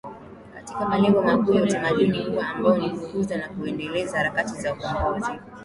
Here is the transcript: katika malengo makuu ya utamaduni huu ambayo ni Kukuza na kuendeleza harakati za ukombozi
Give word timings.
katika 0.53 0.89
malengo 0.89 1.21
makuu 1.21 1.53
ya 1.53 1.63
utamaduni 1.63 2.19
huu 2.23 2.39
ambayo 2.39 2.77
ni 2.77 2.89
Kukuza 2.89 3.37
na 3.37 3.49
kuendeleza 3.49 4.17
harakati 4.17 4.53
za 4.61 4.73
ukombozi 4.73 5.31